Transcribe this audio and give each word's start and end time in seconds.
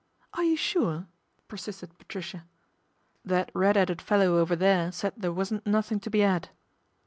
"Are 0.33 0.43
you 0.43 0.57
sure?" 0.57 1.05
persisted 1.47 1.95
Patricia." 1.99 2.45
That 3.31 3.51
red 3.53 3.77
'eaded 3.77 4.01
fellow 4.01 4.37
over 4.39 4.55
there 4.55 4.91
said 4.91 5.13
there 5.15 5.31
wasn't 5.31 5.67
nothing 5.67 5.99
to 5.99 6.09
be 6.09 6.23
'ad." 6.23 6.49